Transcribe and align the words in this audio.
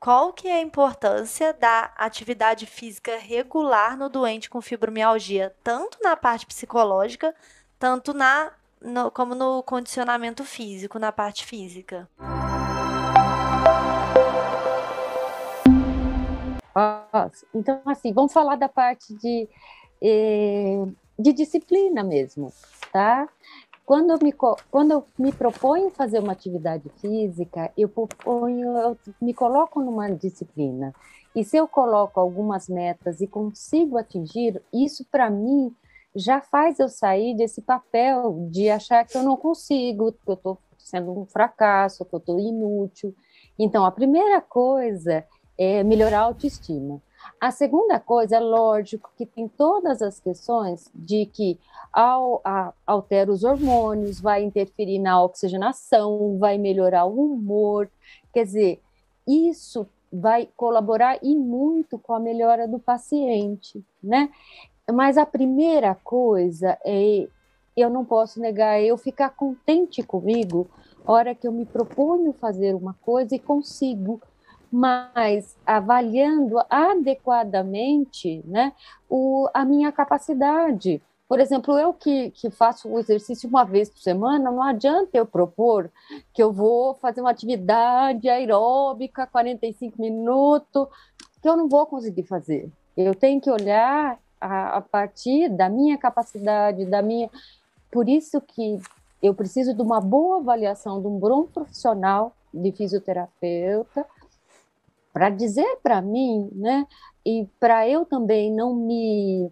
qual 0.00 0.32
que 0.32 0.46
é 0.46 0.54
a 0.54 0.60
importância 0.60 1.52
da 1.52 1.92
atividade 1.96 2.66
física 2.66 3.18
regular 3.18 3.96
no 3.96 4.08
doente 4.08 4.48
com 4.48 4.60
fibromialgia, 4.60 5.54
tanto 5.62 5.98
na 6.02 6.16
parte 6.16 6.46
psicológica, 6.46 7.34
tanto 7.78 8.14
na 8.14 8.52
no, 8.80 9.10
como 9.10 9.34
no 9.34 9.60
condicionamento 9.64 10.44
físico, 10.44 11.00
na 11.00 11.10
parte 11.10 11.44
física? 11.44 12.08
Então, 17.52 17.82
assim, 17.86 18.12
vamos 18.12 18.32
falar 18.32 18.54
da 18.54 18.68
parte 18.68 19.12
de, 19.14 19.48
eh, 20.00 20.84
de 21.18 21.32
disciplina 21.32 22.04
mesmo, 22.04 22.52
tá? 22.92 23.28
Quando 23.88 24.10
eu, 24.10 24.18
me, 24.22 24.34
quando 24.70 24.90
eu 24.90 25.04
me 25.18 25.32
proponho 25.32 25.88
fazer 25.88 26.18
uma 26.18 26.32
atividade 26.32 26.90
física, 27.00 27.72
eu, 27.74 27.88
proponho, 27.88 28.76
eu 28.76 28.98
me 29.18 29.32
coloco 29.32 29.80
numa 29.80 30.10
disciplina. 30.10 30.92
E 31.34 31.42
se 31.42 31.56
eu 31.56 31.66
coloco 31.66 32.20
algumas 32.20 32.68
metas 32.68 33.22
e 33.22 33.26
consigo 33.26 33.96
atingir, 33.96 34.62
isso 34.70 35.06
para 35.10 35.30
mim 35.30 35.74
já 36.14 36.38
faz 36.38 36.78
eu 36.78 36.90
sair 36.90 37.34
desse 37.34 37.62
papel 37.62 38.50
de 38.50 38.68
achar 38.68 39.06
que 39.06 39.16
eu 39.16 39.22
não 39.22 39.38
consigo, 39.38 40.12
que 40.12 40.18
eu 40.30 40.34
estou 40.34 40.58
sendo 40.76 41.18
um 41.18 41.24
fracasso, 41.24 42.04
que 42.04 42.14
eu 42.14 42.18
estou 42.18 42.38
inútil. 42.38 43.14
Então, 43.58 43.86
a 43.86 43.90
primeira 43.90 44.42
coisa 44.42 45.24
é 45.56 45.82
melhorar 45.82 46.18
a 46.18 46.24
autoestima. 46.24 47.00
A 47.40 47.50
segunda 47.50 48.00
coisa, 48.00 48.36
é 48.36 48.40
lógico 48.40 49.10
que 49.16 49.24
tem 49.24 49.48
todas 49.48 50.02
as 50.02 50.18
questões 50.18 50.90
de 50.94 51.26
que 51.26 51.58
ao, 51.92 52.40
a, 52.44 52.72
altera 52.86 53.30
os 53.30 53.44
hormônios, 53.44 54.20
vai 54.20 54.42
interferir 54.42 54.98
na 54.98 55.22
oxigenação, 55.22 56.38
vai 56.38 56.58
melhorar 56.58 57.04
o 57.04 57.32
humor, 57.32 57.90
quer 58.32 58.44
dizer, 58.44 58.80
isso 59.26 59.86
vai 60.12 60.48
colaborar 60.56 61.18
e 61.22 61.34
muito 61.34 61.98
com 61.98 62.14
a 62.14 62.20
melhora 62.20 62.66
do 62.66 62.78
paciente, 62.78 63.84
né? 64.02 64.30
Mas 64.90 65.18
a 65.18 65.26
primeira 65.26 65.94
coisa 65.94 66.78
é, 66.84 67.28
eu 67.76 67.90
não 67.90 68.04
posso 68.04 68.40
negar, 68.40 68.80
é 68.80 68.86
eu 68.86 68.96
ficar 68.96 69.30
contente 69.30 70.02
comigo, 70.02 70.68
hora 71.06 71.34
que 71.34 71.46
eu 71.46 71.52
me 71.52 71.66
proponho 71.66 72.32
fazer 72.32 72.74
uma 72.74 72.94
coisa 72.94 73.34
e 73.34 73.38
consigo 73.38 74.20
mas 74.70 75.56
avaliando 75.66 76.58
adequadamente 76.68 78.42
né, 78.46 78.72
o, 79.08 79.48
a 79.54 79.64
minha 79.64 79.90
capacidade. 79.90 81.02
Por 81.28 81.40
exemplo, 81.40 81.78
eu 81.78 81.92
que, 81.92 82.30
que 82.30 82.50
faço 82.50 82.88
o 82.88 82.98
exercício 82.98 83.48
uma 83.48 83.64
vez 83.64 83.90
por 83.90 84.00
semana, 84.00 84.50
não 84.50 84.62
adianta 84.62 85.10
eu 85.12 85.26
propor 85.26 85.90
que 86.32 86.42
eu 86.42 86.50
vou 86.52 86.94
fazer 86.94 87.20
uma 87.20 87.30
atividade 87.30 88.28
aeróbica, 88.28 89.26
45 89.26 90.00
minutos, 90.00 90.88
que 91.42 91.48
eu 91.48 91.56
não 91.56 91.68
vou 91.68 91.84
conseguir 91.86 92.22
fazer. 92.22 92.70
Eu 92.96 93.14
tenho 93.14 93.40
que 93.40 93.50
olhar 93.50 94.18
a, 94.40 94.78
a 94.78 94.80
partir 94.80 95.50
da 95.50 95.68
minha 95.68 95.98
capacidade, 95.98 96.86
da 96.86 97.02
minha. 97.02 97.30
Por 97.92 98.08
isso 98.08 98.40
que 98.40 98.80
eu 99.22 99.34
preciso 99.34 99.74
de 99.74 99.82
uma 99.82 100.00
boa 100.00 100.38
avaliação 100.38 101.00
de 101.00 101.08
um 101.08 101.18
bom 101.18 101.44
profissional 101.44 102.32
de 102.52 102.72
fisioterapeuta 102.72 104.06
para 105.12 105.30
dizer 105.30 105.78
para 105.82 106.00
mim, 106.00 106.48
né, 106.52 106.86
e 107.24 107.46
para 107.58 107.88
eu 107.88 108.04
também 108.04 108.52
não 108.52 108.74
me 108.74 109.50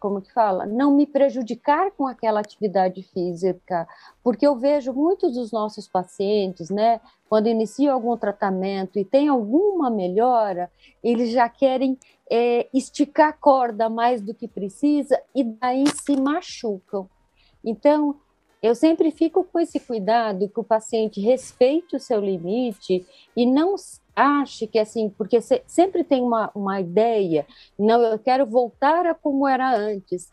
como 0.00 0.22
que 0.22 0.32
fala, 0.32 0.64
não 0.64 0.96
me 0.96 1.06
prejudicar 1.06 1.90
com 1.90 2.06
aquela 2.06 2.40
atividade 2.40 3.02
física, 3.02 3.86
porque 4.24 4.46
eu 4.46 4.56
vejo 4.56 4.94
muitos 4.94 5.34
dos 5.34 5.52
nossos 5.52 5.86
pacientes, 5.86 6.70
né, 6.70 7.02
quando 7.28 7.48
iniciam 7.48 7.94
algum 7.94 8.16
tratamento 8.16 8.98
e 8.98 9.04
tem 9.04 9.28
alguma 9.28 9.90
melhora, 9.90 10.72
eles 11.04 11.30
já 11.30 11.50
querem 11.50 11.98
é, 12.30 12.66
esticar 12.72 13.28
a 13.28 13.32
corda 13.32 13.90
mais 13.90 14.22
do 14.22 14.32
que 14.32 14.48
precisa 14.48 15.20
e 15.34 15.44
daí 15.44 15.84
se 15.88 16.18
machucam. 16.18 17.06
Então, 17.62 18.16
eu 18.62 18.74
sempre 18.74 19.10
fico 19.10 19.44
com 19.44 19.58
esse 19.58 19.80
cuidado 19.80 20.48
que 20.48 20.60
o 20.60 20.64
paciente 20.64 21.20
respeite 21.20 21.96
o 21.96 22.00
seu 22.00 22.20
limite 22.20 23.06
e 23.36 23.46
não 23.46 23.74
ache 24.14 24.66
que 24.66 24.78
assim, 24.78 25.08
porque 25.08 25.40
sempre 25.66 26.04
tem 26.04 26.22
uma, 26.22 26.50
uma 26.54 26.80
ideia, 26.80 27.46
não, 27.78 28.02
eu 28.02 28.18
quero 28.18 28.44
voltar 28.44 29.06
a 29.06 29.14
como 29.14 29.48
era 29.48 29.74
antes. 29.74 30.28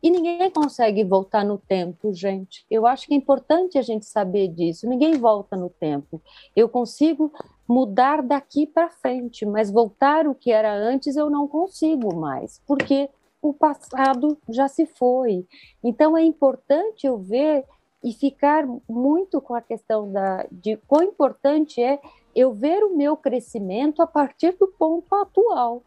E 0.00 0.10
ninguém 0.10 0.50
consegue 0.50 1.02
voltar 1.02 1.42
no 1.46 1.56
tempo, 1.56 2.12
gente. 2.12 2.66
Eu 2.70 2.86
acho 2.86 3.06
que 3.06 3.14
é 3.14 3.16
importante 3.16 3.78
a 3.78 3.82
gente 3.82 4.04
saber 4.04 4.48
disso. 4.48 4.86
Ninguém 4.86 5.16
volta 5.16 5.56
no 5.56 5.70
tempo. 5.70 6.20
Eu 6.54 6.68
consigo 6.68 7.32
mudar 7.66 8.22
daqui 8.22 8.66
para 8.66 8.90
frente, 8.90 9.46
mas 9.46 9.70
voltar 9.70 10.26
o 10.28 10.34
que 10.34 10.52
era 10.52 10.74
antes 10.74 11.16
eu 11.16 11.30
não 11.30 11.48
consigo 11.48 12.14
mais, 12.14 12.60
porque 12.66 13.08
o 13.44 13.52
passado 13.52 14.38
já 14.48 14.66
se 14.68 14.86
foi. 14.86 15.46
Então 15.82 16.16
é 16.16 16.22
importante 16.24 17.06
eu 17.06 17.18
ver 17.18 17.64
e 18.02 18.10
ficar 18.10 18.66
muito 18.88 19.38
com 19.38 19.54
a 19.54 19.60
questão 19.60 20.10
da, 20.10 20.46
de 20.50 20.78
quão 20.88 21.02
importante 21.02 21.82
é 21.82 22.00
eu 22.34 22.54
ver 22.54 22.82
o 22.82 22.96
meu 22.96 23.16
crescimento 23.18 24.00
a 24.00 24.06
partir 24.06 24.52
do 24.52 24.66
ponto 24.66 25.14
atual. 25.14 25.82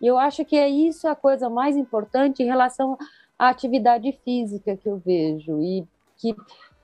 Eu 0.00 0.18
acho 0.18 0.44
que 0.44 0.56
é 0.56 0.68
isso 0.68 1.08
a 1.08 1.16
coisa 1.16 1.48
mais 1.48 1.78
importante 1.78 2.42
em 2.42 2.46
relação 2.46 2.98
à 3.38 3.48
atividade 3.48 4.12
física 4.22 4.76
que 4.76 4.88
eu 4.88 4.98
vejo 4.98 5.62
e 5.62 5.86
que 6.18 6.36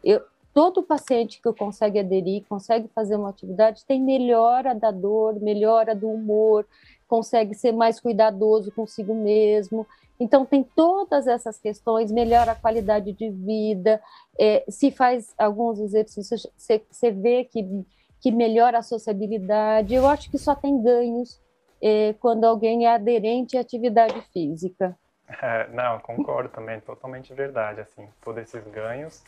eu, 0.02 0.22
todo 0.54 0.82
paciente 0.82 1.42
que 1.42 1.52
consegue 1.52 1.98
aderir, 1.98 2.44
consegue 2.48 2.88
fazer 2.94 3.16
uma 3.16 3.28
atividade, 3.28 3.84
tem 3.84 4.00
melhora 4.00 4.74
da 4.74 4.90
dor, 4.90 5.38
melhora 5.40 5.94
do 5.94 6.08
humor, 6.08 6.66
consegue 7.08 7.54
ser 7.54 7.72
mais 7.72 8.00
cuidadoso 8.00 8.72
consigo 8.72 9.14
mesmo. 9.14 9.86
Então, 10.18 10.46
tem 10.46 10.62
todas 10.62 11.26
essas 11.26 11.58
questões, 11.58 12.12
melhora 12.12 12.52
a 12.52 12.54
qualidade 12.54 13.12
de 13.12 13.30
vida, 13.30 14.00
é, 14.38 14.64
se 14.68 14.90
faz 14.90 15.34
alguns 15.36 15.80
exercícios, 15.80 16.46
você 16.56 17.10
vê 17.10 17.44
que 17.44 17.84
que 18.24 18.32
melhora 18.32 18.78
a 18.78 18.82
sociabilidade. 18.82 19.92
Eu 19.92 20.08
acho 20.08 20.30
que 20.30 20.38
só 20.38 20.54
tem 20.54 20.82
ganhos 20.82 21.38
é, 21.82 22.14
quando 22.14 22.44
alguém 22.44 22.86
é 22.86 22.94
aderente 22.94 23.58
à 23.58 23.60
atividade 23.60 24.18
física. 24.32 24.96
É, 25.42 25.68
não, 25.68 26.00
concordo 26.00 26.48
também, 26.48 26.80
totalmente 26.80 27.34
verdade. 27.34 27.82
Assim, 27.82 28.08
todos 28.22 28.42
esses 28.42 28.66
ganhos. 28.68 29.22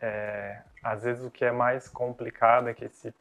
É, 0.00 0.62
às 0.82 1.02
vezes 1.02 1.22
o 1.22 1.30
que 1.30 1.44
é 1.44 1.52
mais 1.52 1.90
complicado 1.90 2.70
é 2.70 2.74
que 2.74 2.86
esse 2.86 3.12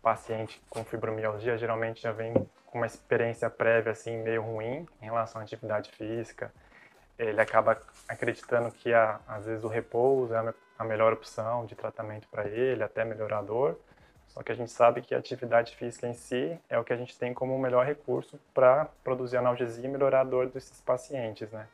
paciente 0.00 0.62
com 0.70 0.84
fibromialgia 0.84 1.58
geralmente 1.58 2.00
já 2.00 2.12
vem 2.12 2.32
com 2.70 2.78
uma 2.78 2.86
experiência 2.86 3.50
prévia 3.50 3.92
assim 3.92 4.16
meio 4.18 4.42
ruim 4.42 4.86
em 5.00 5.04
relação 5.04 5.40
à 5.40 5.44
atividade 5.44 5.90
física. 5.92 6.52
Ele 7.18 7.40
acaba 7.40 7.78
acreditando 8.08 8.70
que 8.70 8.94
a, 8.94 9.20
às 9.28 9.46
vezes 9.46 9.64
o 9.64 9.68
repouso 9.68 10.34
é 10.34 10.54
a 10.78 10.84
melhor 10.84 11.12
opção 11.12 11.66
de 11.66 11.74
tratamento 11.74 12.26
para 12.28 12.48
ele, 12.48 12.82
até 12.82 13.04
melhorador. 13.04 13.76
Só 14.28 14.42
que 14.42 14.52
a 14.52 14.54
gente 14.54 14.70
sabe 14.70 15.02
que 15.02 15.14
a 15.14 15.18
atividade 15.18 15.76
física 15.76 16.06
em 16.06 16.14
si 16.14 16.58
é 16.68 16.78
o 16.78 16.84
que 16.84 16.92
a 16.92 16.96
gente 16.96 17.18
tem 17.18 17.34
como 17.34 17.54
o 17.54 17.58
melhor 17.58 17.84
recurso 17.84 18.38
para 18.54 18.86
produzir 19.02 19.36
analgesia 19.36 19.84
e 19.84 19.88
melhorar 19.88 20.20
a 20.20 20.24
dor 20.24 20.48
desses 20.48 20.80
pacientes, 20.80 21.50
né? 21.50 21.66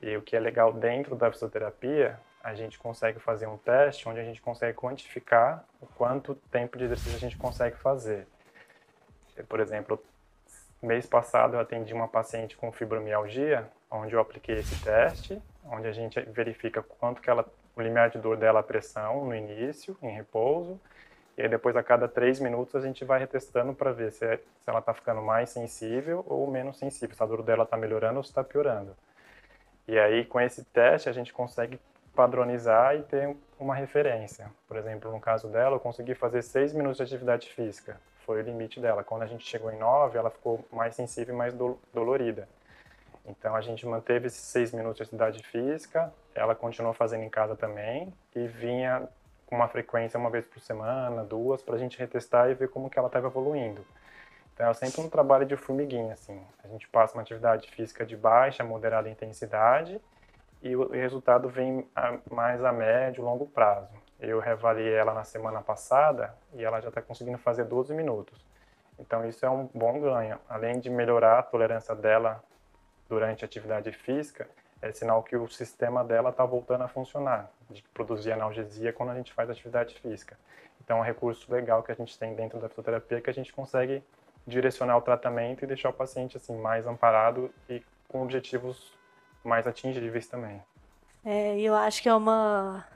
E 0.00 0.16
o 0.16 0.22
que 0.22 0.36
é 0.36 0.40
legal 0.40 0.72
dentro 0.72 1.16
da 1.16 1.30
fisioterapia, 1.32 2.20
a 2.42 2.54
gente 2.54 2.78
consegue 2.78 3.18
fazer 3.18 3.46
um 3.46 3.56
teste 3.56 4.08
onde 4.08 4.20
a 4.20 4.24
gente 4.24 4.40
consegue 4.40 4.76
quantificar 4.76 5.64
o 5.80 5.86
quanto 5.86 6.34
tempo 6.50 6.78
de 6.78 6.84
exercício 6.84 7.16
a 7.16 7.20
gente 7.20 7.36
consegue 7.36 7.76
fazer. 7.76 8.26
Por 9.42 9.60
exemplo, 9.60 10.02
mês 10.82 11.06
passado 11.06 11.54
eu 11.54 11.60
atendi 11.60 11.92
uma 11.92 12.08
paciente 12.08 12.56
com 12.56 12.72
fibromialgia, 12.72 13.68
onde 13.90 14.14
eu 14.14 14.20
apliquei 14.20 14.58
esse 14.58 14.82
teste, 14.82 15.40
onde 15.64 15.86
a 15.86 15.92
gente 15.92 16.20
verifica 16.20 16.82
quanto 16.82 17.20
que 17.20 17.28
ela, 17.28 17.44
o 17.76 17.80
limiar 17.80 18.10
de 18.10 18.18
dor 18.18 18.36
dela, 18.36 18.60
a 18.60 18.62
pressão 18.62 19.24
no 19.24 19.34
início, 19.34 19.96
em 20.02 20.10
repouso, 20.10 20.80
e 21.36 21.42
aí 21.42 21.48
depois 21.48 21.76
a 21.76 21.82
cada 21.82 22.06
três 22.08 22.38
minutos 22.38 22.74
a 22.74 22.80
gente 22.80 23.04
vai 23.04 23.18
retestando 23.18 23.72
para 23.72 23.92
ver 23.92 24.12
se, 24.12 24.24
é, 24.24 24.36
se 24.36 24.68
ela 24.68 24.80
está 24.80 24.92
ficando 24.92 25.22
mais 25.22 25.50
sensível 25.50 26.24
ou 26.28 26.46
menos 26.50 26.78
sensível, 26.78 27.16
se 27.16 27.22
a 27.22 27.26
dor 27.26 27.42
dela 27.42 27.64
está 27.64 27.76
melhorando 27.76 28.18
ou 28.18 28.22
se 28.22 28.30
está 28.30 28.44
piorando. 28.44 28.96
E 29.88 29.98
aí 29.98 30.24
com 30.24 30.40
esse 30.40 30.64
teste 30.64 31.08
a 31.08 31.12
gente 31.12 31.32
consegue 31.32 31.80
padronizar 32.14 32.96
e 32.96 33.02
ter 33.02 33.36
uma 33.58 33.74
referência. 33.74 34.50
Por 34.66 34.76
exemplo, 34.76 35.10
no 35.10 35.20
caso 35.20 35.48
dela, 35.48 35.76
eu 35.76 35.80
consegui 35.80 36.14
fazer 36.14 36.42
seis 36.42 36.72
minutos 36.72 36.96
de 36.96 37.02
atividade 37.02 37.48
física, 37.48 38.00
foi 38.24 38.40
o 38.40 38.42
limite 38.42 38.80
dela. 38.80 39.04
Quando 39.04 39.22
a 39.22 39.26
gente 39.26 39.46
chegou 39.46 39.70
em 39.70 39.78
nove, 39.78 40.18
ela 40.18 40.30
ficou 40.30 40.64
mais 40.72 40.94
sensível 40.94 41.34
e 41.34 41.38
mais 41.38 41.52
do, 41.54 41.78
dolorida. 41.92 42.48
Então 43.26 43.54
a 43.54 43.60
gente 43.60 43.86
manteve 43.86 44.26
esses 44.26 44.40
seis 44.40 44.72
minutos 44.72 44.96
de 44.96 45.02
atividade 45.02 45.42
física, 45.44 46.12
ela 46.34 46.54
continuou 46.54 46.94
fazendo 46.94 47.22
em 47.22 47.28
casa 47.28 47.54
também 47.54 48.12
e 48.34 48.46
vinha 48.46 49.08
com 49.46 49.56
uma 49.56 49.68
frequência 49.68 50.18
uma 50.18 50.30
vez 50.30 50.46
por 50.46 50.60
semana, 50.60 51.24
duas, 51.24 51.60
para 51.62 51.74
a 51.74 51.78
gente 51.78 51.98
retestar 51.98 52.50
e 52.50 52.54
ver 52.54 52.68
como 52.68 52.88
que 52.88 52.98
ela 52.98 53.08
estava 53.08 53.26
evoluindo. 53.26 53.84
Então 54.54 54.68
é 54.68 54.74
sempre 54.74 55.00
um 55.00 55.08
trabalho 55.08 55.44
de 55.46 55.56
formiguinha, 55.56 56.14
assim. 56.14 56.40
A 56.62 56.68
gente 56.68 56.88
passa 56.88 57.14
uma 57.14 57.22
atividade 57.22 57.68
física 57.70 58.06
de 58.06 58.16
baixa, 58.16 58.62
moderada 58.62 59.08
intensidade 59.08 60.00
e 60.62 60.76
o 60.76 60.90
resultado 60.90 61.48
vem 61.48 61.88
a, 61.94 62.18
mais 62.30 62.62
a 62.64 62.72
médio, 62.72 63.24
longo 63.24 63.46
prazo. 63.46 63.88
Eu 64.18 64.38
reavaliei 64.38 64.92
ela 64.92 65.14
na 65.14 65.24
semana 65.24 65.62
passada 65.62 66.34
e 66.52 66.62
ela 66.62 66.80
já 66.80 66.88
está 66.88 67.00
conseguindo 67.00 67.38
fazer 67.38 67.64
12 67.64 67.94
minutos. 67.94 68.44
Então 68.98 69.26
isso 69.26 69.44
é 69.46 69.50
um 69.50 69.68
bom 69.74 69.98
ganho. 70.00 70.38
Além 70.48 70.78
de 70.78 70.90
melhorar 70.90 71.38
a 71.38 71.42
tolerância 71.42 71.94
dela 71.94 72.44
durante 73.08 73.44
a 73.44 73.46
atividade 73.46 73.90
física, 73.92 74.46
é 74.82 74.92
sinal 74.92 75.22
que 75.22 75.36
o 75.36 75.48
sistema 75.48 76.04
dela 76.04 76.30
está 76.30 76.44
voltando 76.44 76.82
a 76.84 76.88
funcionar, 76.88 77.50
de 77.68 77.82
produzir 77.94 78.32
analgesia 78.32 78.92
quando 78.92 79.10
a 79.10 79.14
gente 79.14 79.32
faz 79.32 79.48
atividade 79.48 79.98
física. 80.00 80.38
Então 80.82 80.98
é 80.98 81.00
um 81.00 81.04
recurso 81.04 81.50
legal 81.52 81.82
que 81.82 81.92
a 81.92 81.94
gente 81.94 82.18
tem 82.18 82.34
dentro 82.34 82.58
da 82.58 82.68
fisioterapia 82.68 83.20
que 83.20 83.30
a 83.30 83.34
gente 83.34 83.52
consegue 83.52 84.02
direcionar 84.46 84.96
o 84.96 85.02
tratamento 85.02 85.64
e 85.64 85.66
deixar 85.66 85.90
o 85.90 85.92
paciente 85.92 86.36
assim 86.36 86.56
mais 86.56 86.86
amparado 86.86 87.52
e 87.68 87.82
com 88.08 88.22
objetivos 88.22 88.98
mais 89.44 89.66
atingíveis 89.66 90.26
também. 90.26 90.62
É, 91.24 91.58
eu 91.60 91.74
acho 91.74 92.02
que 92.02 92.08
é 92.08 92.14
uma 92.14 92.86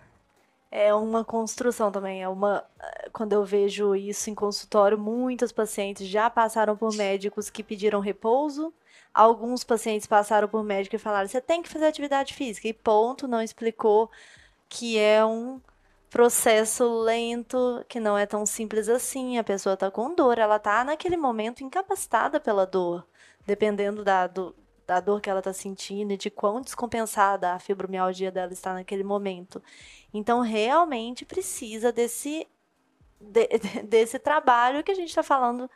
é 0.70 0.92
uma 0.92 1.24
construção 1.24 1.92
também, 1.92 2.22
é 2.22 2.28
uma 2.28 2.64
quando 3.12 3.32
eu 3.32 3.44
vejo 3.44 3.94
isso 3.94 4.30
em 4.30 4.34
consultório, 4.34 4.98
muitos 4.98 5.52
pacientes 5.52 6.06
já 6.08 6.28
passaram 6.28 6.76
por 6.76 6.94
médicos 6.94 7.50
que 7.50 7.62
pediram 7.62 8.00
repouso. 8.00 8.72
Alguns 9.12 9.62
pacientes 9.62 10.06
passaram 10.06 10.48
por 10.48 10.64
médico 10.64 10.96
e 10.96 10.98
falaram: 10.98 11.28
"Você 11.28 11.40
tem 11.40 11.62
que 11.62 11.68
fazer 11.68 11.86
atividade 11.86 12.34
física". 12.34 12.66
E 12.68 12.72
ponto, 12.72 13.28
não 13.28 13.40
explicou 13.42 14.10
que 14.68 14.98
é 14.98 15.24
um 15.24 15.60
processo 16.10 17.02
lento, 17.02 17.84
que 17.88 18.00
não 18.00 18.16
é 18.16 18.26
tão 18.26 18.46
simples 18.46 18.88
assim. 18.88 19.38
A 19.38 19.44
pessoa 19.44 19.74
está 19.74 19.90
com 19.90 20.14
dor, 20.14 20.38
ela 20.38 20.56
está 20.56 20.84
naquele 20.84 21.16
momento 21.16 21.64
incapacitada 21.64 22.40
pela 22.40 22.66
dor, 22.66 23.06
dependendo 23.46 24.04
da, 24.04 24.26
do, 24.26 24.54
da 24.86 25.00
dor 25.00 25.20
que 25.20 25.30
ela 25.30 25.40
está 25.40 25.52
sentindo 25.52 26.12
e 26.12 26.16
de 26.16 26.30
quão 26.30 26.60
descompensada 26.60 27.52
a 27.52 27.58
fibromialgia 27.58 28.30
dela 28.30 28.52
está 28.52 28.74
naquele 28.74 29.04
momento. 29.04 29.62
Então, 30.12 30.40
realmente 30.40 31.24
precisa 31.24 31.92
desse, 31.92 32.46
de, 33.20 33.48
desse 33.88 34.18
trabalho 34.18 34.84
que 34.84 34.92
a 34.92 34.94
gente 34.94 35.08
está 35.08 35.22
falando 35.22 35.70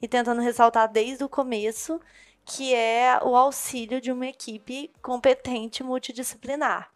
e 0.00 0.08
tentando 0.08 0.40
ressaltar 0.40 0.90
desde 0.90 1.24
o 1.24 1.28
começo, 1.28 2.00
que 2.44 2.74
é 2.74 3.18
o 3.22 3.36
auxílio 3.36 4.00
de 4.00 4.12
uma 4.12 4.26
equipe 4.26 4.90
competente 5.02 5.82
multidisciplinar. 5.82 6.90